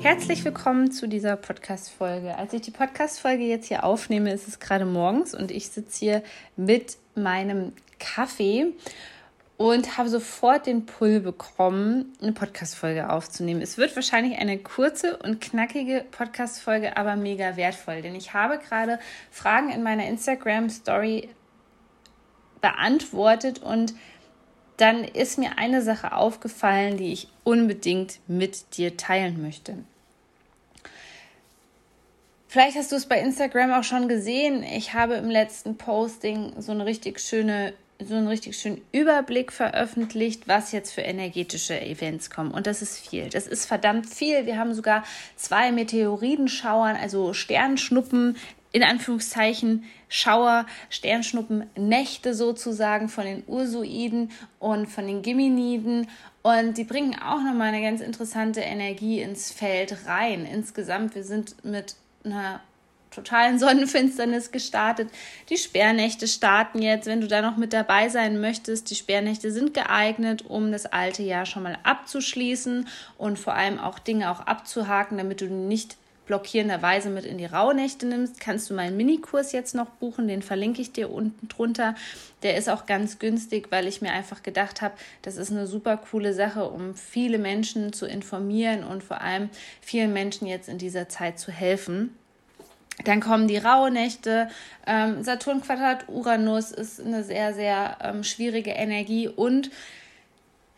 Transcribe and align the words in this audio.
Herzlich 0.00 0.44
willkommen 0.44 0.92
zu 0.92 1.08
dieser 1.08 1.34
Podcast-Folge. 1.34 2.36
Als 2.36 2.52
ich 2.52 2.60
die 2.60 2.70
Podcast-Folge 2.70 3.42
jetzt 3.42 3.66
hier 3.66 3.82
aufnehme, 3.82 4.32
ist 4.32 4.46
es 4.46 4.60
gerade 4.60 4.84
morgens 4.84 5.34
und 5.34 5.50
ich 5.50 5.70
sitze 5.70 5.98
hier 5.98 6.22
mit 6.56 6.98
meinem 7.16 7.72
Kaffee 7.98 8.66
und 9.56 9.98
habe 9.98 10.08
sofort 10.08 10.66
den 10.66 10.86
Pull 10.86 11.18
bekommen, 11.18 12.16
eine 12.22 12.32
Podcast-Folge 12.32 13.10
aufzunehmen. 13.10 13.60
Es 13.60 13.76
wird 13.76 13.96
wahrscheinlich 13.96 14.38
eine 14.38 14.58
kurze 14.58 15.16
und 15.16 15.40
knackige 15.40 16.04
Podcast-Folge, 16.12 16.96
aber 16.96 17.16
mega 17.16 17.56
wertvoll, 17.56 18.00
denn 18.00 18.14
ich 18.14 18.32
habe 18.32 18.58
gerade 18.58 19.00
Fragen 19.32 19.70
in 19.70 19.82
meiner 19.82 20.06
Instagram-Story 20.06 21.28
beantwortet 22.60 23.58
und 23.58 23.94
dann 24.78 25.04
ist 25.04 25.38
mir 25.38 25.58
eine 25.58 25.82
Sache 25.82 26.12
aufgefallen, 26.12 26.96
die 26.96 27.12
ich 27.12 27.28
unbedingt 27.44 28.20
mit 28.26 28.76
dir 28.76 28.96
teilen 28.96 29.42
möchte. 29.42 29.74
Vielleicht 32.48 32.78
hast 32.78 32.92
du 32.92 32.96
es 32.96 33.06
bei 33.06 33.20
Instagram 33.20 33.72
auch 33.72 33.84
schon 33.84 34.08
gesehen. 34.08 34.62
Ich 34.62 34.94
habe 34.94 35.14
im 35.14 35.28
letzten 35.28 35.76
Posting 35.76 36.54
so 36.58 36.72
eine 36.72 36.86
richtig 36.86 37.20
schöne 37.20 37.74
so 38.00 38.14
einen 38.14 38.28
richtig 38.28 38.56
schönen 38.56 38.80
Überblick 38.92 39.52
veröffentlicht, 39.52 40.46
was 40.46 40.70
jetzt 40.72 40.92
für 40.92 41.00
energetische 41.00 41.80
Events 41.80 42.30
kommen. 42.30 42.52
Und 42.52 42.66
das 42.66 42.80
ist 42.80 42.98
viel. 42.98 43.28
Das 43.28 43.46
ist 43.46 43.66
verdammt 43.66 44.08
viel. 44.08 44.46
Wir 44.46 44.56
haben 44.56 44.72
sogar 44.72 45.04
zwei 45.34 45.72
Meteoritenschauern, 45.72 46.96
also 46.96 47.34
Sternschnuppen, 47.34 48.36
in 48.72 48.82
Anführungszeichen 48.82 49.84
Schauer, 50.08 50.66
Sternschnuppen, 50.90 51.66
Nächte 51.76 52.34
sozusagen 52.34 53.08
von 53.08 53.24
den 53.24 53.42
Ursuiden 53.46 54.30
und 54.58 54.86
von 54.86 55.06
den 55.06 55.22
Geminiden. 55.22 56.08
Und 56.42 56.78
die 56.78 56.84
bringen 56.84 57.14
auch 57.14 57.42
nochmal 57.42 57.68
eine 57.68 57.82
ganz 57.82 58.00
interessante 58.00 58.60
Energie 58.60 59.20
ins 59.20 59.50
Feld 59.52 60.06
rein. 60.06 60.46
Insgesamt, 60.46 61.14
wir 61.14 61.24
sind 61.24 61.64
mit 61.64 61.96
einer 62.24 62.60
totalen 63.10 63.58
Sonnenfinsternis 63.58 64.50
gestartet. 64.50 65.10
Die 65.48 65.56
Sperrnächte 65.56 66.28
starten 66.28 66.80
jetzt, 66.82 67.06
wenn 67.06 67.20
du 67.20 67.26
da 67.26 67.42
noch 67.42 67.56
mit 67.56 67.72
dabei 67.72 68.08
sein 68.08 68.40
möchtest. 68.40 68.90
Die 68.90 68.94
Sperrnächte 68.94 69.50
sind 69.50 69.74
geeignet, 69.74 70.44
um 70.46 70.72
das 70.72 70.86
alte 70.86 71.22
Jahr 71.22 71.46
schon 71.46 71.62
mal 71.62 71.78
abzuschließen 71.82 72.86
und 73.16 73.38
vor 73.38 73.54
allem 73.54 73.78
auch 73.78 73.98
Dinge 73.98 74.30
auch 74.30 74.40
abzuhaken, 74.40 75.18
damit 75.18 75.40
du 75.40 75.46
nicht 75.46 75.96
blockierenderweise 76.28 77.10
mit 77.10 77.24
in 77.24 77.38
die 77.38 77.46
Rauhnächte 77.46 78.06
nimmst, 78.06 78.38
kannst 78.38 78.70
du 78.70 78.74
meinen 78.74 78.96
Minikurs 78.96 79.50
jetzt 79.50 79.74
noch 79.74 79.88
buchen. 79.88 80.28
Den 80.28 80.42
verlinke 80.42 80.80
ich 80.80 80.92
dir 80.92 81.10
unten 81.10 81.48
drunter. 81.48 81.96
Der 82.44 82.56
ist 82.56 82.68
auch 82.68 82.86
ganz 82.86 83.18
günstig, 83.18 83.68
weil 83.70 83.88
ich 83.88 84.00
mir 84.00 84.12
einfach 84.12 84.44
gedacht 84.44 84.80
habe, 84.80 84.94
das 85.22 85.36
ist 85.36 85.50
eine 85.50 85.66
super 85.66 85.96
coole 85.96 86.34
Sache, 86.34 86.68
um 86.68 86.94
viele 86.94 87.38
Menschen 87.38 87.92
zu 87.92 88.06
informieren 88.06 88.84
und 88.84 89.02
vor 89.02 89.20
allem 89.22 89.48
vielen 89.80 90.12
Menschen 90.12 90.46
jetzt 90.46 90.68
in 90.68 90.78
dieser 90.78 91.08
Zeit 91.08 91.40
zu 91.40 91.50
helfen. 91.50 92.14
Dann 93.04 93.20
kommen 93.20 93.48
die 93.48 93.58
Rauhnächte. 93.58 94.48
Ähm, 94.86 95.22
Saturn 95.22 95.62
Quadrat 95.62 96.08
Uranus 96.08 96.72
ist 96.72 97.00
eine 97.00 97.24
sehr, 97.24 97.54
sehr 97.54 97.96
ähm, 98.02 98.22
schwierige 98.22 98.70
Energie 98.70 99.28
und 99.28 99.70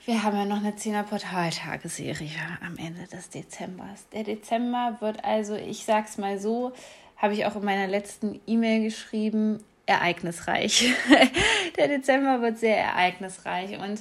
wir 0.07 0.23
haben 0.23 0.37
ja 0.37 0.45
noch 0.45 0.59
eine 0.59 0.73
10er 0.73 1.03
Portaltageserie 1.03 2.31
am 2.65 2.77
Ende 2.79 3.07
des 3.07 3.29
Dezembers. 3.29 4.09
Der 4.13 4.25
Dezember 4.25 4.97
wird 5.01 5.25
also, 5.25 5.55
ich 5.55 5.85
sag's 5.85 6.19
mal 6.19 6.39
so, 6.39 6.73
habe 7.17 7.35
ich 7.35 7.45
auch 7.45 7.57
in 7.57 7.65
meiner 7.65 7.87
letzten 7.87 8.41
E-Mail 8.47 8.83
geschrieben, 8.83 9.63
ereignisreich. 9.87 10.93
Der 11.77 11.89
Dezember 11.89 12.41
wird 12.41 12.59
sehr 12.59 12.79
ereignisreich 12.79 13.79
und 13.79 14.01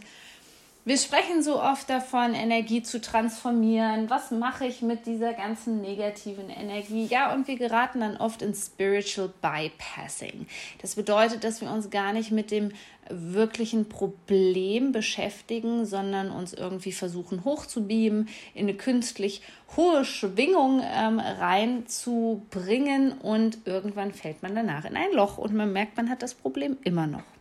wir 0.89 0.97
sprechen 0.97 1.43
so 1.43 1.61
oft 1.61 1.87
davon, 1.87 2.33
Energie 2.33 2.81
zu 2.81 2.99
transformieren. 2.99 4.09
Was 4.09 4.31
mache 4.31 4.65
ich 4.65 4.81
mit 4.81 5.05
dieser 5.05 5.33
ganzen 5.33 5.81
negativen 5.81 6.49
Energie? 6.49 7.05
Ja, 7.05 7.31
und 7.31 7.47
wir 7.47 7.59
geraten 7.59 7.99
dann 7.99 8.17
oft 8.17 8.41
in 8.41 8.55
Spiritual 8.55 9.29
Bypassing. 9.39 10.47
Das 10.81 10.95
bedeutet, 10.95 11.43
dass 11.43 11.61
wir 11.61 11.69
uns 11.69 11.91
gar 11.91 12.11
nicht 12.11 12.31
mit 12.31 12.49
dem 12.49 12.71
wirklichen 13.07 13.87
Problem 13.87 14.91
beschäftigen, 14.91 15.85
sondern 15.85 16.31
uns 16.31 16.55
irgendwie 16.55 16.91
versuchen 16.91 17.43
hochzubeamen, 17.43 18.27
in 18.55 18.63
eine 18.63 18.73
künstlich 18.73 19.43
hohe 19.77 20.03
Schwingung 20.05 20.81
ähm, 20.83 21.19
reinzubringen 21.19 23.11
und 23.11 23.59
irgendwann 23.65 24.11
fällt 24.11 24.41
man 24.41 24.55
danach 24.55 24.85
in 24.85 24.97
ein 24.97 25.11
Loch 25.13 25.37
und 25.37 25.53
man 25.53 25.71
merkt, 25.71 25.97
man 25.97 26.09
hat 26.09 26.23
das 26.23 26.33
Problem 26.33 26.77
immer 26.83 27.05
noch. 27.05 27.38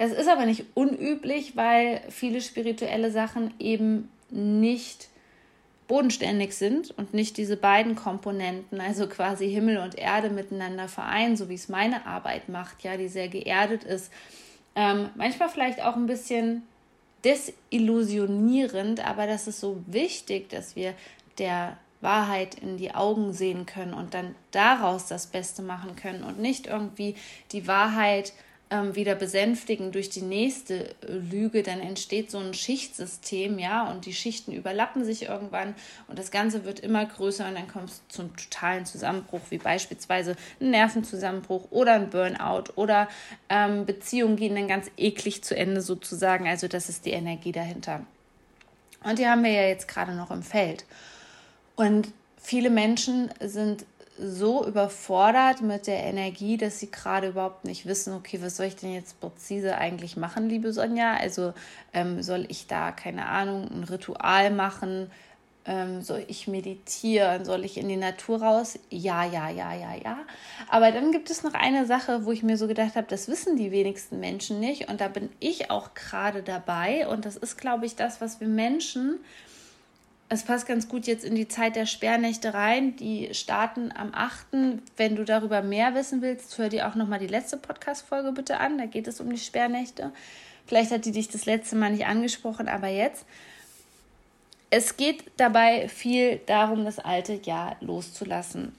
Das 0.00 0.12
ist 0.12 0.28
aber 0.28 0.46
nicht 0.46 0.64
unüblich, 0.72 1.56
weil 1.56 2.00
viele 2.08 2.40
spirituelle 2.40 3.10
Sachen 3.10 3.52
eben 3.58 4.08
nicht 4.30 5.10
bodenständig 5.88 6.54
sind 6.56 6.96
und 6.96 7.12
nicht 7.12 7.36
diese 7.36 7.58
beiden 7.58 7.96
Komponenten, 7.96 8.80
also 8.80 9.06
quasi 9.08 9.50
Himmel 9.50 9.76
und 9.76 9.98
Erde 9.98 10.30
miteinander 10.30 10.88
vereinen, 10.88 11.36
so 11.36 11.50
wie 11.50 11.54
es 11.54 11.68
meine 11.68 12.06
Arbeit 12.06 12.48
macht, 12.48 12.82
ja, 12.82 12.96
die 12.96 13.08
sehr 13.08 13.28
geerdet 13.28 13.84
ist. 13.84 14.10
Ähm, 14.74 15.10
manchmal 15.16 15.50
vielleicht 15.50 15.82
auch 15.82 15.96
ein 15.96 16.06
bisschen 16.06 16.62
desillusionierend, 17.22 19.06
aber 19.06 19.26
das 19.26 19.48
ist 19.48 19.60
so 19.60 19.82
wichtig, 19.86 20.48
dass 20.48 20.76
wir 20.76 20.94
der 21.36 21.76
Wahrheit 22.00 22.54
in 22.54 22.78
die 22.78 22.94
Augen 22.94 23.34
sehen 23.34 23.66
können 23.66 23.92
und 23.92 24.14
dann 24.14 24.34
daraus 24.50 25.08
das 25.08 25.26
Beste 25.26 25.60
machen 25.60 25.94
können 25.94 26.24
und 26.24 26.38
nicht 26.38 26.68
irgendwie 26.68 27.16
die 27.52 27.66
Wahrheit 27.68 28.32
ähm, 28.70 28.94
wieder 28.94 29.14
besänftigen 29.14 29.92
durch 29.92 30.10
die 30.10 30.22
nächste 30.22 30.94
Lüge, 31.06 31.62
dann 31.62 31.80
entsteht 31.80 32.30
so 32.30 32.38
ein 32.38 32.54
Schichtsystem, 32.54 33.58
ja, 33.58 33.90
und 33.90 34.06
die 34.06 34.14
Schichten 34.14 34.52
überlappen 34.52 35.04
sich 35.04 35.24
irgendwann 35.24 35.74
und 36.06 36.18
das 36.18 36.30
Ganze 36.30 36.64
wird 36.64 36.80
immer 36.80 37.04
größer 37.04 37.48
und 37.48 37.56
dann 37.56 37.68
kommt 37.68 37.90
es 37.90 38.02
zum 38.08 38.36
totalen 38.36 38.86
Zusammenbruch, 38.86 39.40
wie 39.50 39.58
beispielsweise 39.58 40.36
ein 40.60 40.70
Nervenzusammenbruch 40.70 41.70
oder 41.70 41.94
ein 41.94 42.10
Burnout 42.10 42.72
oder 42.76 43.08
ähm, 43.48 43.86
Beziehungen 43.86 44.36
gehen 44.36 44.54
dann 44.54 44.68
ganz 44.68 44.90
eklig 44.96 45.42
zu 45.42 45.56
Ende 45.56 45.80
sozusagen. 45.80 46.46
Also 46.46 46.68
das 46.68 46.88
ist 46.88 47.06
die 47.06 47.10
Energie 47.10 47.52
dahinter. 47.52 48.06
Und 49.02 49.18
die 49.18 49.26
haben 49.26 49.42
wir 49.42 49.50
ja 49.50 49.66
jetzt 49.66 49.88
gerade 49.88 50.14
noch 50.14 50.30
im 50.30 50.42
Feld. 50.42 50.84
Und 51.74 52.12
viele 52.36 52.70
Menschen 52.70 53.30
sind 53.40 53.84
so 54.20 54.66
überfordert 54.66 55.62
mit 55.62 55.86
der 55.86 56.02
Energie, 56.04 56.56
dass 56.56 56.78
sie 56.78 56.90
gerade 56.90 57.28
überhaupt 57.28 57.64
nicht 57.64 57.86
wissen, 57.86 58.14
okay, 58.14 58.40
was 58.42 58.56
soll 58.56 58.66
ich 58.66 58.76
denn 58.76 58.92
jetzt 58.92 59.20
präzise 59.20 59.76
eigentlich 59.76 60.16
machen, 60.16 60.48
liebe 60.48 60.72
Sonja? 60.72 61.16
Also 61.16 61.54
ähm, 61.92 62.22
soll 62.22 62.46
ich 62.48 62.66
da, 62.66 62.92
keine 62.92 63.26
Ahnung, 63.26 63.68
ein 63.70 63.84
Ritual 63.84 64.50
machen? 64.50 65.10
Ähm, 65.66 66.02
soll 66.02 66.24
ich 66.28 66.48
meditieren? 66.48 67.44
Soll 67.44 67.64
ich 67.64 67.78
in 67.78 67.88
die 67.88 67.96
Natur 67.96 68.42
raus? 68.42 68.78
Ja, 68.90 69.24
ja, 69.24 69.50
ja, 69.50 69.74
ja, 69.74 69.94
ja. 69.94 70.18
Aber 70.68 70.92
dann 70.92 71.12
gibt 71.12 71.30
es 71.30 71.42
noch 71.42 71.54
eine 71.54 71.86
Sache, 71.86 72.24
wo 72.24 72.32
ich 72.32 72.42
mir 72.42 72.56
so 72.56 72.66
gedacht 72.66 72.96
habe, 72.96 73.06
das 73.08 73.28
wissen 73.28 73.56
die 73.56 73.70
wenigsten 73.70 74.20
Menschen 74.20 74.60
nicht. 74.60 74.88
Und 74.88 75.00
da 75.00 75.08
bin 75.08 75.30
ich 75.38 75.70
auch 75.70 75.94
gerade 75.94 76.42
dabei. 76.42 77.08
Und 77.08 77.24
das 77.24 77.36
ist, 77.36 77.58
glaube 77.58 77.86
ich, 77.86 77.96
das, 77.96 78.20
was 78.20 78.40
wir 78.40 78.48
Menschen 78.48 79.18
es 80.32 80.44
passt 80.44 80.68
ganz 80.68 80.88
gut 80.88 81.08
jetzt 81.08 81.24
in 81.24 81.34
die 81.34 81.48
Zeit 81.48 81.74
der 81.74 81.86
Sperrnächte 81.86 82.54
rein. 82.54 82.94
Die 82.94 83.34
starten 83.34 83.92
am 83.92 84.14
8. 84.14 84.46
Wenn 84.96 85.16
du 85.16 85.24
darüber 85.24 85.60
mehr 85.60 85.92
wissen 85.96 86.22
willst, 86.22 86.56
hör 86.56 86.68
dir 86.68 86.88
auch 86.88 86.94
nochmal 86.94 87.18
die 87.18 87.26
letzte 87.26 87.56
Podcast-Folge 87.56 88.30
bitte 88.30 88.58
an. 88.58 88.78
Da 88.78 88.86
geht 88.86 89.08
es 89.08 89.20
um 89.20 89.28
die 89.28 89.38
Sperrnächte. 89.38 90.12
Vielleicht 90.66 90.92
hat 90.92 91.04
die 91.04 91.10
dich 91.10 91.28
das 91.28 91.46
letzte 91.46 91.74
Mal 91.74 91.90
nicht 91.90 92.06
angesprochen, 92.06 92.68
aber 92.68 92.86
jetzt. 92.86 93.26
Es 94.70 94.96
geht 94.96 95.24
dabei 95.36 95.88
viel 95.88 96.40
darum, 96.46 96.84
das 96.84 97.00
alte 97.00 97.34
Jahr 97.34 97.76
loszulassen. 97.80 98.72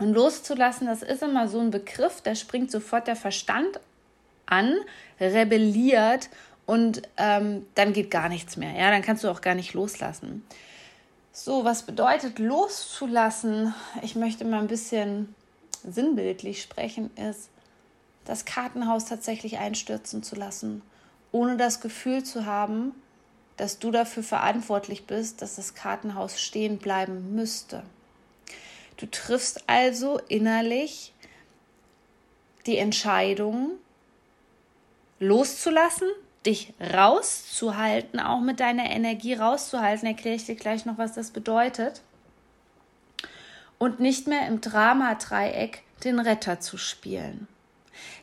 Und 0.00 0.12
loszulassen, 0.12 0.88
das 0.88 1.04
ist 1.04 1.22
immer 1.22 1.46
so 1.46 1.60
ein 1.60 1.70
Begriff, 1.70 2.20
da 2.20 2.34
springt 2.34 2.72
sofort 2.72 3.06
der 3.06 3.14
Verstand 3.14 3.78
an, 4.46 4.74
rebelliert 5.20 6.30
und 6.66 7.02
ähm, 7.16 7.66
dann 7.74 7.92
geht 7.92 8.10
gar 8.10 8.28
nichts 8.28 8.56
mehr. 8.56 8.72
Ja, 8.72 8.90
dann 8.90 9.02
kannst 9.02 9.24
du 9.24 9.28
auch 9.28 9.40
gar 9.40 9.54
nicht 9.54 9.74
loslassen. 9.74 10.44
So, 11.32 11.64
was 11.64 11.82
bedeutet 11.82 12.38
loszulassen? 12.38 13.74
Ich 14.02 14.14
möchte 14.14 14.44
mal 14.44 14.60
ein 14.60 14.68
bisschen 14.68 15.34
sinnbildlich 15.82 16.62
sprechen, 16.62 17.10
ist, 17.16 17.50
das 18.24 18.44
Kartenhaus 18.44 19.04
tatsächlich 19.04 19.58
einstürzen 19.58 20.22
zu 20.22 20.36
lassen, 20.36 20.82
ohne 21.32 21.56
das 21.56 21.80
Gefühl 21.80 22.22
zu 22.22 22.46
haben, 22.46 22.92
dass 23.56 23.78
du 23.78 23.90
dafür 23.90 24.22
verantwortlich 24.22 25.06
bist, 25.06 25.42
dass 25.42 25.56
das 25.56 25.74
Kartenhaus 25.74 26.40
stehen 26.40 26.78
bleiben 26.78 27.34
müsste. 27.34 27.82
Du 28.96 29.06
triffst 29.06 29.68
also 29.68 30.20
innerlich 30.28 31.12
die 32.66 32.78
Entscheidung, 32.78 33.72
loszulassen, 35.18 36.08
dich 36.46 36.74
rauszuhalten, 36.80 38.20
auch 38.20 38.40
mit 38.40 38.60
deiner 38.60 38.90
Energie 38.90 39.34
rauszuhalten. 39.34 40.06
Erkläre 40.06 40.36
ich 40.36 40.44
dir 40.44 40.56
gleich 40.56 40.84
noch, 40.84 40.98
was 40.98 41.14
das 41.14 41.30
bedeutet. 41.30 42.02
Und 43.78 44.00
nicht 44.00 44.26
mehr 44.26 44.46
im 44.46 44.60
Dramadreieck 44.60 45.82
den 46.04 46.18
Retter 46.20 46.60
zu 46.60 46.76
spielen. 46.76 47.48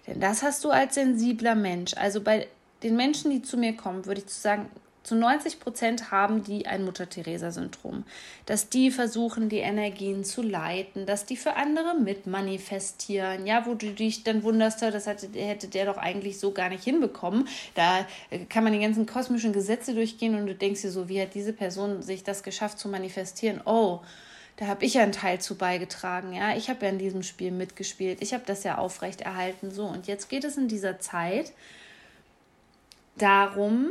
Denn 0.07 0.19
das 0.19 0.43
hast 0.43 0.63
du 0.63 0.69
als 0.69 0.95
sensibler 0.95 1.55
Mensch. 1.55 1.93
Also 1.95 2.21
bei 2.21 2.47
den 2.83 2.95
Menschen, 2.95 3.31
die 3.31 3.41
zu 3.41 3.57
mir 3.57 3.75
kommen, 3.75 4.05
würde 4.05 4.21
ich 4.21 4.27
zu 4.27 4.39
sagen, 4.39 4.69
zu 5.03 5.15
90 5.15 5.59
Prozent 5.59 6.11
haben 6.11 6.43
die 6.43 6.67
ein 6.67 6.85
Mutter-Theresa-Syndrom. 6.85 8.03
Dass 8.45 8.69
die 8.69 8.91
versuchen, 8.91 9.49
die 9.49 9.57
Energien 9.57 10.23
zu 10.23 10.43
leiten, 10.43 11.07
dass 11.07 11.25
die 11.25 11.37
für 11.37 11.55
andere 11.55 11.95
mitmanifestieren. 11.95 13.47
Ja, 13.47 13.65
wo 13.65 13.73
du 13.73 13.93
dich 13.93 14.23
dann 14.23 14.43
wunderst, 14.43 14.81
das 14.83 15.07
hätte, 15.07 15.27
hätte 15.39 15.67
der 15.67 15.85
doch 15.85 15.97
eigentlich 15.97 16.39
so 16.39 16.51
gar 16.51 16.69
nicht 16.69 16.83
hinbekommen. 16.83 17.47
Da 17.73 18.05
äh, 18.29 18.45
kann 18.45 18.63
man 18.63 18.73
die 18.73 18.79
ganzen 18.79 19.07
kosmischen 19.07 19.53
Gesetze 19.53 19.95
durchgehen 19.95 20.35
und 20.35 20.45
du 20.45 20.53
denkst 20.53 20.83
dir 20.83 20.91
so, 20.91 21.09
wie 21.09 21.19
hat 21.19 21.33
diese 21.33 21.53
Person 21.53 22.03
sich 22.03 22.23
das 22.23 22.43
geschafft 22.43 22.77
zu 22.77 22.87
manifestieren? 22.87 23.61
Oh, 23.65 24.01
da 24.57 24.67
habe 24.67 24.85
ich 24.85 24.93
ja 24.93 25.01
einen 25.01 25.11
Teil 25.13 25.41
zu 25.41 25.55
beigetragen. 25.55 26.33
Ja, 26.33 26.55
ich 26.55 26.69
habe 26.69 26.85
ja 26.85 26.91
in 26.91 26.99
diesem 26.99 27.23
Spiel 27.23 27.49
mitgespielt. 27.49 28.21
Ich 28.21 28.33
habe 28.35 28.43
das 28.45 28.63
ja 28.63 28.77
aufrechterhalten. 28.77 29.71
So, 29.71 29.85
und 29.85 30.05
jetzt 30.05 30.29
geht 30.29 30.43
es 30.43 30.57
in 30.57 30.67
dieser 30.67 30.99
Zeit 30.99 31.53
darum, 33.17 33.89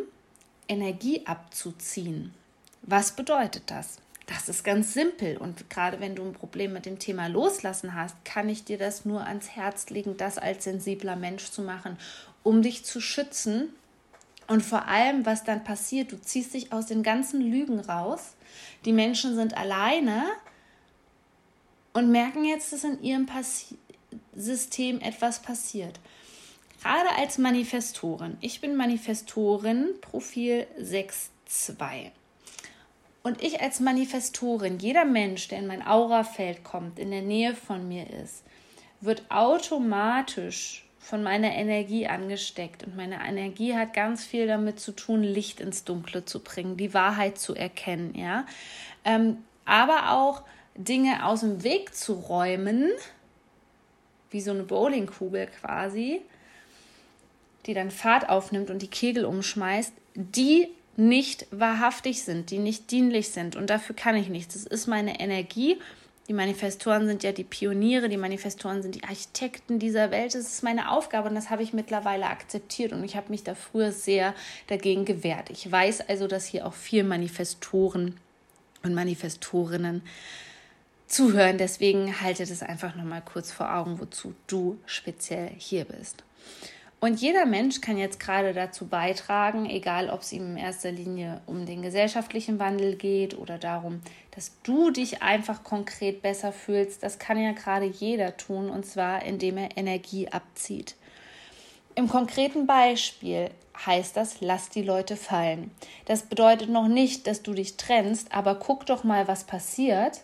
Energie 0.69 1.27
abzuziehen. 1.27 2.35
Was 2.83 3.13
bedeutet 3.13 3.65
das? 3.67 3.99
Das 4.27 4.49
ist 4.49 4.63
ganz 4.63 4.95
simpel 4.95 5.37
und 5.37 5.69
gerade 5.71 5.99
wenn 5.99 6.15
du 6.15 6.25
ein 6.25 6.33
Problem 6.33 6.73
mit 6.73 6.87
dem 6.87 7.01
Thema 7.01 7.27
Loslassen 7.27 7.95
hast, 7.95 8.25
kann 8.25 8.49
ich 8.49 8.65
dir 8.65 8.79
das 8.79 9.05
nur 9.05 9.27
ans 9.27 9.51
Herz 9.51 9.91
legen, 9.91 10.17
das 10.17 10.39
als 10.39 10.65
sensibler 10.65 11.17
Mensch 11.17 11.51
zu 11.51 11.63
machen, 11.63 11.99
um 12.45 12.63
dich 12.63 12.85
zu 12.85 13.01
schützen 13.01 13.71
und 14.51 14.63
vor 14.65 14.87
allem, 14.87 15.27
was 15.27 15.45
dann 15.45 15.63
passiert, 15.63 16.11
du 16.11 16.21
ziehst 16.21 16.55
dich 16.55 16.73
aus 16.73 16.87
den 16.87 17.05
ganzen 17.05 17.41
Lügen 17.41 17.79
raus. 17.79 18.35
Die 18.85 18.93
Menschen 18.93 19.37
sind 19.37 19.57
alleine 19.57 20.25
und 21.93 22.11
merken 22.11 22.45
jetzt, 22.45 22.73
dass 22.73 22.83
in 22.83 23.01
ihrem 23.01 23.27
Passi 23.27 23.77
System 24.35 25.01
etwas 25.01 25.41
passiert. 25.41 26.01
Gerade 26.83 27.11
als 27.19 27.37
Manifestorin. 27.37 28.39
Ich 28.41 28.61
bin 28.61 28.77
Manifestorin, 28.77 29.89
Profil 30.01 30.67
6.2. 30.81 32.11
Und 33.23 33.43
ich 33.43 33.61
als 33.61 33.81
Manifestorin, 33.81 34.79
jeder 34.79 35.05
Mensch, 35.05 35.49
der 35.49 35.59
in 35.59 35.67
mein 35.67 35.87
Aurafeld 35.87 36.65
kommt, 36.65 36.99
in 36.99 37.11
der 37.11 37.21
Nähe 37.21 37.55
von 37.55 37.87
mir 37.87 38.09
ist, 38.09 38.45
wird 39.03 39.23
automatisch 39.31 40.87
von 40.99 41.23
meiner 41.23 41.53
Energie 41.55 42.07
angesteckt. 42.07 42.85
Und 42.85 42.97
meine 42.97 43.17
Energie 43.27 43.75
hat 43.75 43.93
ganz 43.93 44.25
viel 44.25 44.47
damit 44.47 44.81
zu 44.81 44.93
tun, 44.93 45.23
Licht 45.23 45.61
ins 45.61 45.85
Dunkle 45.85 46.25
zu 46.25 46.41
bringen, 46.41 46.79
die 46.79 46.95
Wahrheit 46.95 47.39
zu 47.39 47.55
erkennen, 47.55 48.15
ja. 48.15 48.47
Ähm, 49.05 49.39
aber 49.67 50.13
auch 50.13 50.43
Dinge 50.75 51.27
aus 51.27 51.41
dem 51.41 51.63
Weg 51.63 51.95
zu 51.95 52.15
räumen, 52.15 52.91
wie 54.31 54.41
so 54.41 54.53
eine 54.53 54.63
Bowlingkugel 54.63 55.47
quasi, 55.47 56.23
die 57.67 57.75
dann 57.75 57.91
Fahrt 57.91 58.29
aufnimmt 58.29 58.71
und 58.71 58.83
die 58.83 58.89
Kegel 58.89 59.25
umschmeißt, 59.25 59.93
die 60.15 60.69
nicht 60.97 61.47
wahrhaftig 61.51 62.23
sind, 62.23 62.51
die 62.51 62.59
nicht 62.59 62.91
dienlich 62.91 63.31
sind. 63.31 63.57
Und 63.57 63.71
dafür 63.71 63.97
kann 63.97 64.17
ich 64.17 64.29
nichts. 64.29 64.55
Das 64.55 64.65
ist 64.65 64.87
meine 64.87 65.21
Energie. 65.21 65.79
Die 66.29 66.35
Manifestoren 66.35 67.07
sind 67.09 67.25
ja 67.25 67.33
die 67.33 67.43
Pioniere, 67.43 68.09
die 68.09 68.17
Manifestoren 68.17 68.83
sind 68.83 68.95
die 68.95 69.03
Architekten 69.03 69.81
dieser 69.81 70.13
Welt. 70.13 70.35
Das 70.35 70.43
ist 70.43 70.63
meine 70.63 70.93
Aufgabe 70.93 71.29
und 71.29 71.35
das 71.35 71.51
habe 71.51 71.65
ich 71.65 71.73
mittlerweile 71.73 72.27
akzeptiert 72.27 72.93
und 72.93 73.03
ich 73.03 73.17
habe 73.17 73.31
mich 73.31 73.43
da 73.43 73.57
früher 73.57 73.91
sehr 73.91 74.33
dagegen 74.69 75.05
gewehrt. 75.05 75.51
Ich 75.51 75.71
weiß 75.71 76.09
also, 76.09 76.29
dass 76.29 76.45
hier 76.45 76.67
auch 76.67 76.75
vier 76.75 77.03
Manifestoren 77.03 78.21
und 78.85 78.95
Manifestorinnen 78.95 80.03
zuhören. 81.09 81.59
Deswegen 81.59 82.21
halte 82.21 82.47
das 82.47 82.63
einfach 82.63 82.95
nochmal 82.95 83.23
kurz 83.23 83.51
vor 83.51 83.75
Augen, 83.75 83.99
wozu 83.99 84.35
du 84.47 84.79
speziell 84.87 85.51
hier 85.59 85.85
bist. 85.85 86.23
Und 87.01 87.19
jeder 87.23 87.47
Mensch 87.47 87.81
kann 87.81 87.97
jetzt 87.97 88.21
gerade 88.21 88.53
dazu 88.53 88.87
beitragen, 88.87 89.65
egal 89.65 90.11
ob 90.11 90.21
es 90.21 90.33
ihm 90.33 90.51
in 90.51 90.57
erster 90.59 90.93
Linie 90.93 91.41
um 91.47 91.65
den 91.65 91.81
gesellschaftlichen 91.81 92.59
Wandel 92.59 92.97
geht 92.97 93.39
oder 93.39 93.57
darum, 93.57 94.03
dass 94.33 94.53
du 94.63 94.91
dich 94.91 95.23
einfach 95.23 95.65
konkret 95.65 96.21
besser 96.21 96.53
fühlst. 96.53 97.03
Das 97.03 97.19
kann 97.19 97.43
ja 97.43 97.53
gerade 97.53 97.87
jeder 97.87 98.37
tun 98.37 98.69
und 98.69 98.85
zwar 98.85 99.23
indem 99.23 99.57
er 99.57 99.79
Energie 99.79 100.29
abzieht. 100.29 100.95
Im 101.95 102.07
konkreten 102.07 102.67
Beispiel 102.67 103.51
heißt 103.87 104.17
das, 104.17 104.43
lass 104.43 104.69
die 104.69 104.83
Leute 104.83 105.17
fallen. 105.17 105.71
Das 106.05 106.25
bedeutet 106.25 106.69
noch 106.69 106.87
nicht, 106.87 107.27
dass 107.27 107.43
du 107.43 107.55
dich 107.55 107.79
trennst, 107.79 108.33
aber 108.33 108.57
guck 108.57 108.85
doch 108.85 109.05
mal, 109.05 109.27
was 109.27 109.45
passiert, 109.45 110.21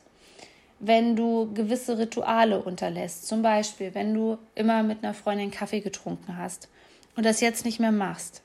wenn 0.78 1.16
du 1.16 1.52
gewisse 1.54 1.98
Rituale 1.98 2.62
unterlässt. 2.62 3.26
Zum 3.26 3.42
Beispiel, 3.42 3.94
wenn 3.94 4.12
du 4.14 4.38
immer 4.54 4.82
mit 4.82 5.02
einer 5.02 5.14
Freundin 5.14 5.50
Kaffee 5.50 5.80
getrunken 5.80 6.36
hast 6.36 6.68
und 7.16 7.24
das 7.24 7.40
jetzt 7.40 7.64
nicht 7.64 7.80
mehr 7.80 7.92
machst. 7.92 8.42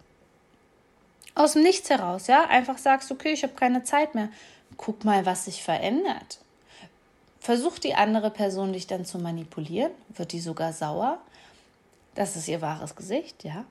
Aus 1.36 1.54
dem 1.54 1.64
Nichts 1.64 1.90
heraus, 1.90 2.28
ja, 2.28 2.46
einfach 2.48 2.78
sagst, 2.78 3.12
okay, 3.12 3.32
ich 3.32 3.44
habe 3.44 3.54
keine 3.54 3.84
Zeit 3.84 4.16
mehr. 4.16 4.30
Guck 4.78 5.06
mal, 5.06 5.26
was 5.26 5.46
sich 5.46 5.64
verändert. 5.64 6.40
Versucht 7.40 7.84
die 7.84 7.96
andere 7.96 8.30
Person 8.30 8.74
dich 8.74 8.88
dann 8.88 9.06
zu 9.06 9.18
manipulieren, 9.18 9.92
wird 10.10 10.32
die 10.32 10.40
sogar 10.40 10.74
sauer. 10.74 11.20
Das 12.16 12.36
ist 12.36 12.48
ihr 12.48 12.62
wahres 12.62 12.96
Gesicht, 12.96 13.44
ja. 13.44 13.66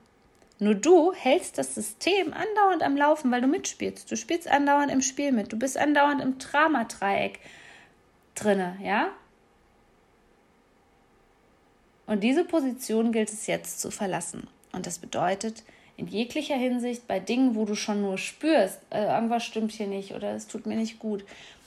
Nur 0.59 0.75
du 0.75 1.13
hältst 1.13 1.57
das 1.57 1.73
System 1.73 2.33
andauernd 2.33 2.83
am 2.83 2.95
Laufen, 2.95 3.31
weil 3.31 3.41
du 3.41 3.47
mitspielst. 3.47 4.11
Du 4.11 4.15
spielst 4.15 4.47
andauernd 4.47 4.91
im 4.91 5.01
Spiel 5.01 5.31
mit. 5.31 5.51
Du 5.51 5.57
bist 5.57 5.77
andauernd 5.77 6.21
im 6.21 6.37
Dramadreieck 6.37 7.39
drinne, 8.35 8.77
ja? 8.83 9.09
Und 12.07 12.21
diese 12.21 12.43
Position 12.43 13.11
gilt 13.11 13.29
es 13.29 13.47
jetzt 13.47 13.79
zu 13.79 13.89
verlassen. 13.89 14.47
Und 14.73 14.85
das 14.85 14.99
bedeutet, 14.99 15.63
in 15.97 16.07
jeglicher 16.07 16.55
Hinsicht 16.55 17.07
bei 17.07 17.19
Dingen, 17.19 17.55
wo 17.55 17.65
du 17.65 17.75
schon 17.75 18.01
nur 18.01 18.17
spürst, 18.17 18.79
äh, 18.89 19.05
irgendwas 19.05 19.43
stimmt 19.43 19.71
hier 19.71 19.87
nicht 19.87 20.13
oder 20.13 20.33
es 20.33 20.47
tut 20.47 20.65
mir 20.65 20.75
nicht 20.75 20.99
gut, 20.99 21.23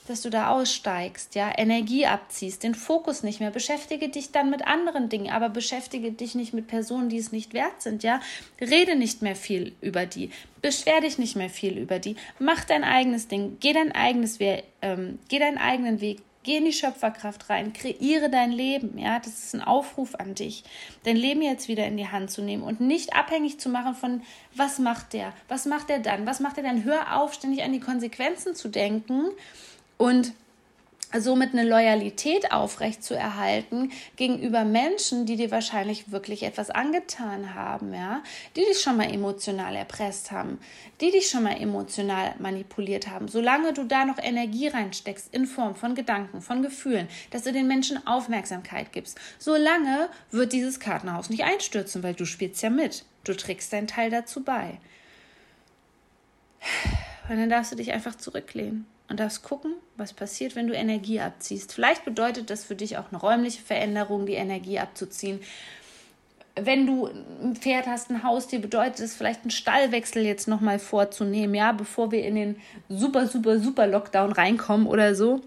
dass 0.07 0.21
du 0.21 0.29
da 0.29 0.49
aussteigst, 0.49 1.33
ja, 1.35 1.51
Energie 1.57 2.05
abziehst, 2.05 2.61
den 2.63 2.75
Fokus 2.75 3.23
nicht 3.23 3.39
mehr, 3.39 3.49
beschäftige 3.49 4.09
dich 4.09 4.31
dann 4.31 4.49
mit 4.49 4.67
anderen 4.67 5.09
Dingen, 5.09 5.31
aber 5.31 5.49
beschäftige 5.49 6.11
dich 6.11 6.35
nicht 6.35 6.53
mit 6.53 6.67
Personen, 6.67 7.09
die 7.09 7.17
es 7.17 7.31
nicht 7.31 7.53
wert 7.53 7.81
sind, 7.81 8.03
ja, 8.03 8.19
rede 8.61 8.95
nicht 8.95 9.21
mehr 9.21 9.35
viel 9.35 9.73
über 9.81 10.05
die, 10.05 10.29
beschwer 10.61 11.01
dich 11.01 11.17
nicht 11.17 11.35
mehr 11.35 11.49
viel 11.49 11.77
über 11.77 11.97
die, 11.97 12.17
mach 12.37 12.65
dein 12.65 12.83
eigenes 12.83 13.27
Ding, 13.27 13.57
geh 13.59 13.73
dein 13.73 13.93
eigenes, 13.93 14.37
ähm, 14.81 15.17
geh 15.27 15.39
deinen 15.39 15.57
eigenen 15.57 16.01
Weg, 16.01 16.21
Geh 16.45 16.57
in 16.57 16.65
die 16.65 16.73
Schöpferkraft 16.73 17.49
rein, 17.49 17.73
kreiere 17.73 18.29
dein 18.29 18.51
Leben. 18.51 18.99
Ja, 18.99 19.17
das 19.17 19.45
ist 19.45 19.55
ein 19.55 19.63
Aufruf 19.63 20.13
an 20.13 20.35
dich, 20.35 20.63
dein 21.01 21.15
Leben 21.15 21.41
jetzt 21.41 21.67
wieder 21.67 21.87
in 21.87 21.97
die 21.97 22.07
Hand 22.07 22.29
zu 22.29 22.43
nehmen 22.43 22.61
und 22.61 22.79
nicht 22.79 23.15
abhängig 23.15 23.59
zu 23.59 23.67
machen 23.67 23.95
von, 23.95 24.21
was 24.53 24.77
macht 24.77 25.13
der, 25.13 25.33
was 25.47 25.65
macht 25.65 25.89
der 25.89 25.97
dann, 25.97 26.27
was 26.27 26.39
macht 26.39 26.57
er 26.57 26.63
dann. 26.63 26.83
Hör 26.83 27.19
auf, 27.19 27.33
ständig 27.33 27.63
an 27.63 27.73
die 27.73 27.79
Konsequenzen 27.79 28.53
zu 28.53 28.67
denken 28.67 29.31
und 29.97 30.33
somit 31.21 31.53
eine 31.53 31.67
Loyalität 31.67 32.51
aufrechtzuerhalten 32.51 33.91
gegenüber 34.15 34.63
Menschen, 34.63 35.25
die 35.25 35.35
dir 35.35 35.51
wahrscheinlich 35.51 36.11
wirklich 36.11 36.43
etwas 36.43 36.69
angetan 36.69 37.53
haben, 37.53 37.93
ja, 37.93 38.23
die 38.55 38.61
dich 38.61 38.81
schon 38.81 38.97
mal 38.97 39.11
emotional 39.11 39.75
erpresst 39.75 40.31
haben, 40.31 40.59
die 41.01 41.11
dich 41.11 41.29
schon 41.29 41.43
mal 41.43 41.61
emotional 41.61 42.35
manipuliert 42.39 43.09
haben. 43.09 43.27
Solange 43.27 43.73
du 43.73 43.83
da 43.83 44.05
noch 44.05 44.17
Energie 44.17 44.67
reinsteckst 44.67 45.33
in 45.33 45.45
Form 45.45 45.75
von 45.75 45.95
Gedanken, 45.95 46.41
von 46.41 46.61
Gefühlen, 46.61 47.07
dass 47.31 47.43
du 47.43 47.51
den 47.51 47.67
Menschen 47.67 48.05
Aufmerksamkeit 48.07 48.91
gibst, 48.91 49.19
solange 49.39 50.09
wird 50.31 50.53
dieses 50.53 50.79
Kartenhaus 50.79 51.29
nicht 51.29 51.43
einstürzen, 51.43 52.03
weil 52.03 52.13
du 52.13 52.25
spielst 52.25 52.61
ja 52.61 52.69
mit. 52.69 53.05
Du 53.23 53.35
trägst 53.35 53.73
deinen 53.73 53.87
Teil 53.87 54.09
dazu 54.09 54.43
bei. 54.43 54.79
Und 57.29 57.37
dann 57.37 57.49
darfst 57.49 57.71
du 57.71 57.75
dich 57.75 57.91
einfach 57.91 58.15
zurücklehnen 58.15 58.85
und 59.09 59.19
darfst 59.19 59.43
gucken, 59.43 59.73
was 59.97 60.13
passiert, 60.13 60.55
wenn 60.55 60.67
du 60.67 60.73
Energie 60.73 61.19
abziehst. 61.19 61.73
Vielleicht 61.73 62.05
bedeutet 62.05 62.49
das 62.49 62.63
für 62.63 62.75
dich 62.75 62.97
auch 62.97 63.11
eine 63.11 63.19
räumliche 63.19 63.61
Veränderung, 63.61 64.25
die 64.25 64.33
Energie 64.33 64.79
abzuziehen. 64.79 65.39
Wenn 66.55 66.87
du 66.87 67.07
ein 67.43 67.55
Pferd 67.55 67.85
hast, 67.85 68.09
ein 68.09 68.23
Haustier, 68.23 68.59
bedeutet 68.59 69.01
es 69.01 69.13
vielleicht 69.13 69.41
einen 69.41 69.51
Stallwechsel 69.51 70.23
jetzt 70.23 70.47
nochmal 70.47 70.79
vorzunehmen, 70.79 71.53
ja, 71.53 71.73
bevor 71.73 72.11
wir 72.11 72.23
in 72.23 72.35
den 72.35 72.55
super, 72.87 73.27
super, 73.27 73.59
super 73.59 73.87
Lockdown 73.87 74.31
reinkommen 74.31 74.87
oder 74.87 75.15
so. 75.15 75.41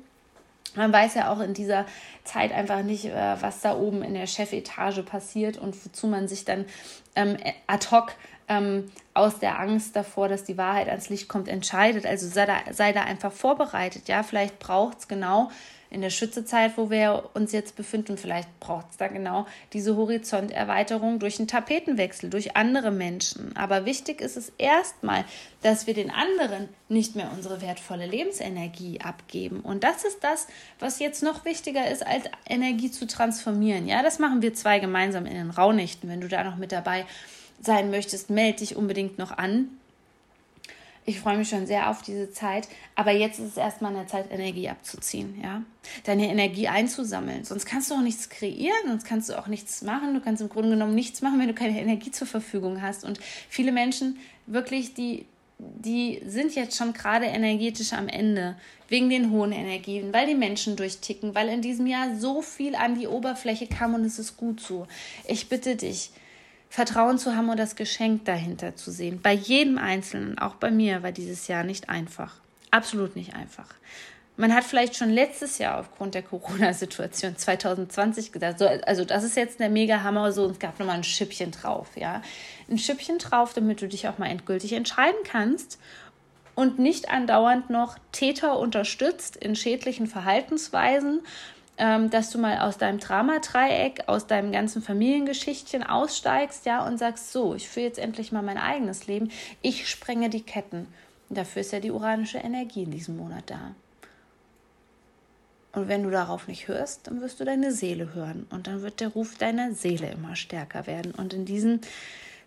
Man 0.75 0.93
weiß 0.93 1.15
ja 1.15 1.33
auch 1.33 1.41
in 1.41 1.55
dieser 1.55 1.87
Zeit 2.25 2.53
einfach 2.53 2.83
nicht, 2.83 3.07
äh, 3.07 3.37
was 3.41 3.63
da 3.63 3.77
oben 3.77 4.03
in 4.03 4.15
der 4.15 4.27
Chefetage 4.27 5.03
passiert 5.03 5.57
und 5.57 5.75
wozu 5.85 6.07
man 6.07 6.29
sich 6.29 6.45
dann 6.45 6.67
ähm, 7.17 7.37
ad 7.67 7.87
hoc 7.91 8.13
ähm, 8.49 8.91
aus 9.15 9.39
der 9.39 9.59
Angst 9.59 9.97
davor, 9.97 10.29
dass 10.29 10.45
die 10.45 10.59
Wahrheit 10.59 10.89
ans 10.89 11.09
Licht 11.09 11.29
kommt, 11.29 11.49
entscheidet. 11.49 12.07
Also 12.07 12.29
sei 12.29 12.47
da, 12.47 12.57
sei 12.73 12.93
da 12.93 13.03
einfach 13.03 13.33
vorbereitet. 13.33 14.09
Ja, 14.09 14.23
vielleicht 14.23 14.59
braucht 14.59 15.01
es 15.01 15.09
genau 15.09 15.51
in 15.91 16.03
der 16.03 16.11
Schützezeit, 16.11 16.77
wo 16.77 16.91
wir 16.91 17.31
uns 17.35 17.53
jetzt 17.53 17.75
befinden, 17.77 18.19
vielleicht 18.19 18.61
braucht 18.61 18.91
es 18.91 18.97
da 18.99 19.09
genau 19.09 19.47
diese 19.73 19.97
Horizonterweiterung 19.97 21.19
durch 21.19 21.39
einen 21.39 21.49
Tapetenwechsel, 21.49 22.29
durch 22.29 22.57
andere 22.57 22.91
Menschen. 22.91 23.57
Aber 23.57 23.87
wichtig 23.87 24.21
ist 24.21 24.37
es 24.37 24.53
erstmal, 24.59 25.25
dass 25.63 25.87
wir 25.87 25.95
den 25.95 26.11
anderen 26.11 26.69
nicht 26.89 27.17
mehr 27.17 27.31
unsere 27.35 27.63
wertvolle 27.63 28.07
Lebensenergie 28.07 29.01
abgeben. 29.01 29.61
Und 29.61 29.83
das 29.83 30.05
ist 30.05 30.23
das, 30.23 30.47
was 30.79 30.99
jetzt 30.99 31.23
noch 31.23 31.45
wichtiger 31.47 31.91
ist, 31.91 32.07
als 32.07 32.25
Energie 32.47 32.91
zu 32.91 33.07
transformieren. 33.07 33.89
Ja, 33.89 34.03
das 34.03 34.19
machen 34.19 34.43
wir 34.43 34.53
zwei 34.53 34.81
gemeinsam 34.81 35.25
in 35.25 35.35
den 35.35 35.51
Raunichten. 35.51 36.11
Wenn 36.11 36.21
du 36.21 36.29
da 36.29 36.45
noch 36.45 36.57
mit 36.57 36.73
dabei 36.73 37.07
sein 37.61 37.91
möchtest, 37.91 38.31
melde 38.31 38.59
dich 38.59 38.77
unbedingt 38.77 39.19
noch 39.19 39.33
an. 39.37 39.69
Ich 41.09 41.21
freue 41.21 41.39
mich 41.39 41.49
schon 41.49 41.67
sehr 41.67 41.89
auf 41.89 42.03
diese 42.03 42.31
Zeit, 42.33 42.69
aber 42.95 43.13
jetzt 43.13 43.39
ist 43.39 43.53
es 43.53 43.57
erstmal 43.57 43.97
eine 43.97 44.07
Zeit, 44.07 44.31
Energie 44.31 44.69
abzuziehen, 44.69 45.41
ja. 45.43 45.63
Deine 46.05 46.29
Energie 46.29 46.69
einzusammeln. 46.69 47.45
Sonst 47.45 47.65
kannst 47.65 47.91
du 47.91 47.95
auch 47.95 48.03
nichts 48.03 48.29
kreieren, 48.29 48.77
sonst 48.87 49.07
kannst 49.07 49.31
du 49.31 49.39
auch 49.39 49.47
nichts 49.47 49.81
machen. 49.81 50.13
Du 50.13 50.21
kannst 50.21 50.43
im 50.43 50.51
Grunde 50.51 50.69
genommen 50.69 50.95
nichts 50.95 51.23
machen, 51.23 51.41
wenn 51.41 51.49
du 51.49 51.55
keine 51.55 51.81
Energie 51.81 52.11
zur 52.11 52.27
Verfügung 52.27 52.83
hast. 52.83 53.05
Und 53.05 53.19
viele 53.49 53.73
Menschen 53.73 54.19
wirklich, 54.45 54.93
die, 54.93 55.25
die 55.59 56.21
sind 56.27 56.55
jetzt 56.55 56.77
schon 56.77 56.93
gerade 56.93 57.25
energetisch 57.25 57.95
am 57.95 58.09
Ende, 58.09 58.57
wegen 58.89 59.09
den 59.09 59.31
hohen 59.31 59.53
Energien, 59.53 60.13
weil 60.13 60.27
die 60.27 60.35
Menschen 60.35 60.77
durchticken, 60.77 61.35
weil 61.35 61.49
in 61.49 61.63
diesem 61.63 61.87
Jahr 61.87 62.17
so 62.17 62.43
viel 62.43 62.75
an 62.75 62.99
die 62.99 63.07
Oberfläche 63.07 63.67
kam 63.67 63.95
und 63.95 64.05
es 64.05 64.19
ist 64.19 64.37
gut 64.37 64.61
so. 64.61 64.87
Ich 65.27 65.49
bitte 65.49 65.77
dich, 65.77 66.11
Vertrauen 66.69 67.19
zu 67.19 67.35
haben 67.35 67.49
und 67.49 67.59
das 67.59 67.77
Geschenk 67.77 68.25
dahinter 68.25 68.77
zu 68.77 68.91
sehen. 68.91 69.21
Bei 69.23 69.33
jedem 69.33 69.79
Einzelnen, 69.79 70.39
auch 70.39 70.55
bei 70.55 70.71
mir, 70.71 71.03
war 71.03 71.13
dieses 71.13 71.49
Jahr 71.49 71.65
nicht 71.65 71.89
einfach. 71.89 72.35
Absolut 72.71 73.17
nicht 73.17 73.35
einfach. 73.35 73.69
Man 74.37 74.55
hat 74.55 74.63
vielleicht 74.63 74.95
schon 74.95 75.11
letztes 75.11 75.59
Jahr 75.59 75.81
aufgrund 75.81 76.15
der 76.15 76.23
Corona-Situation 76.23 77.37
2020 77.39 78.31
gesagt, 78.31 78.61
so, 78.61 78.67
also 78.67 79.05
das 79.05 79.25
ist 79.25 79.37
jetzt 79.37 79.59
der 79.59 79.71
Mega-Hammer, 79.71 80.31
so, 80.33 80.45
und 80.45 80.53
es 80.53 80.59
gab 80.59 80.79
nochmal 80.79 80.97
ein 80.97 81.05
Schippchen 81.05 81.51
drauf, 81.51 81.89
ja. 81.97 82.23
Ein 82.71 82.79
Schippchen 82.79 83.19
drauf, 83.19 83.55
damit 83.55 83.83
du 83.83 83.89
dich 83.89 84.07
auch 84.07 84.19
mal 84.19 84.27
endgültig 84.29 84.75
entscheiden 84.75 85.19
kannst 85.25 85.79
und 86.55 86.79
nicht 86.79 87.09
andauernd 87.09 87.71
noch 87.71 87.99
Täter 88.13 88.59
unterstützt 88.59 89.37
in 89.37 89.57
schädlichen 89.57 90.07
Verhaltensweisen 90.07 91.21
dass 91.79 92.31
du 92.31 92.39
mal 92.39 92.59
aus 92.59 92.77
deinem 92.77 92.99
Dramadreieck, 92.99 94.09
aus 94.09 94.27
deinem 94.27 94.51
ganzen 94.51 94.83
Familiengeschichtchen 94.83 95.85
aussteigst, 95.85 96.67
ja, 96.67 96.85
und 96.85 96.99
sagst, 96.99 97.33
so, 97.33 97.55
ich 97.55 97.69
führe 97.69 97.87
jetzt 97.87 98.01
endlich 98.01 98.33
mal 98.33 98.43
mein 98.43 98.59
eigenes 98.59 99.07
Leben. 99.07 99.31
Ich 99.63 99.89
sprenge 99.89 100.29
die 100.29 100.43
Ketten. 100.43 100.89
Und 101.29 101.39
dafür 101.39 101.61
ist 101.61 101.73
ja 101.73 101.81
die 101.81 101.93
uranische 101.93 102.39
Energie 102.39 102.83
in 102.83 102.91
diesem 102.91 103.17
Monat 103.17 103.45
da. 103.47 103.75
Und 105.73 105.87
wenn 105.87 106.03
du 106.03 106.11
darauf 106.11 106.49
nicht 106.49 106.67
hörst, 106.67 107.07
dann 107.07 107.21
wirst 107.21 107.39
du 107.39 107.45
deine 107.45 107.71
Seele 107.71 108.15
hören. 108.15 108.47
Und 108.51 108.67
dann 108.67 108.83
wird 108.83 109.01
der 109.01 109.09
Ruf 109.09 109.37
deiner 109.37 109.73
Seele 109.73 110.11
immer 110.11 110.35
stärker 110.35 110.87
werden. 110.87 111.13
Und 111.13 111.35
in 111.35 111.45
diesem 111.45 111.81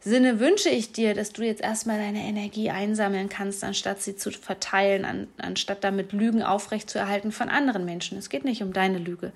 Sinne 0.03 0.39
wünsche 0.39 0.69
ich 0.69 0.91
dir, 0.91 1.13
dass 1.13 1.31
du 1.31 1.43
jetzt 1.43 1.61
erstmal 1.61 1.99
deine 1.99 2.23
Energie 2.23 2.71
einsammeln 2.71 3.29
kannst, 3.29 3.63
anstatt 3.63 4.01
sie 4.01 4.15
zu 4.15 4.31
verteilen, 4.31 5.05
an, 5.05 5.27
anstatt 5.37 5.83
damit 5.83 6.11
Lügen 6.11 6.41
aufrechtzuerhalten 6.41 7.31
von 7.31 7.49
anderen 7.49 7.85
Menschen. 7.85 8.17
Es 8.17 8.29
geht 8.29 8.43
nicht 8.43 8.63
um 8.63 8.73
deine 8.73 8.97
Lüge, 8.97 9.31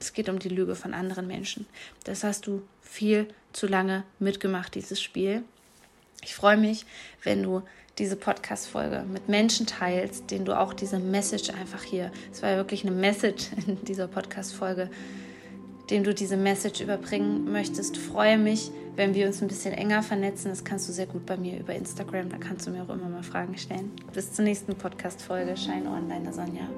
es 0.00 0.12
geht 0.12 0.28
um 0.28 0.40
die 0.40 0.48
Lüge 0.48 0.74
von 0.74 0.92
anderen 0.92 1.28
Menschen. 1.28 1.66
Das 2.02 2.24
hast 2.24 2.48
du 2.48 2.62
viel 2.82 3.28
zu 3.52 3.68
lange 3.68 4.02
mitgemacht, 4.18 4.74
dieses 4.74 5.00
Spiel. 5.00 5.42
Ich 6.24 6.34
freue 6.34 6.56
mich, 6.56 6.84
wenn 7.22 7.44
du 7.44 7.62
diese 7.98 8.16
Podcast-Folge 8.16 9.04
mit 9.12 9.28
Menschen 9.28 9.66
teilst, 9.66 10.32
denen 10.32 10.44
du 10.44 10.58
auch 10.58 10.72
diese 10.72 10.98
Message 10.98 11.50
einfach 11.50 11.84
hier, 11.84 12.10
es 12.32 12.42
war 12.42 12.50
ja 12.50 12.56
wirklich 12.56 12.84
eine 12.84 12.94
Message 12.94 13.46
in 13.68 13.84
dieser 13.84 14.08
Podcast-Folge, 14.08 14.90
dem 15.90 16.02
du 16.02 16.12
diese 16.12 16.36
Message 16.36 16.80
überbringen 16.80 17.50
möchtest. 17.52 17.96
Freue 17.96 18.36
mich, 18.36 18.72
wenn 18.98 19.14
wir 19.14 19.28
uns 19.28 19.40
ein 19.40 19.46
bisschen 19.46 19.72
enger 19.72 20.02
vernetzen. 20.02 20.48
Das 20.50 20.64
kannst 20.64 20.88
du 20.88 20.92
sehr 20.92 21.06
gut 21.06 21.24
bei 21.24 21.36
mir 21.36 21.60
über 21.60 21.72
Instagram. 21.72 22.28
Da 22.30 22.36
kannst 22.36 22.66
du 22.66 22.72
mir 22.72 22.82
auch 22.82 22.88
immer 22.88 23.08
mal 23.08 23.22
Fragen 23.22 23.56
stellen. 23.56 23.92
Bis 24.12 24.32
zur 24.32 24.44
nächsten 24.44 24.74
Podcast-Folge. 24.74 25.56
Shine 25.56 25.88
On, 25.88 26.08
deine 26.08 26.32
Sonja. 26.32 26.68